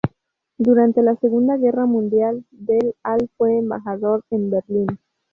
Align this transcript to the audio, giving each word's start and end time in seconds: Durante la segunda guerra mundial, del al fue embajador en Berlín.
Durante 0.57 1.03
la 1.03 1.15
segunda 1.17 1.57
guerra 1.57 1.85
mundial, 1.85 2.43
del 2.49 2.95
al 3.03 3.29
fue 3.37 3.59
embajador 3.59 4.23
en 4.31 4.49
Berlín. 4.49 4.87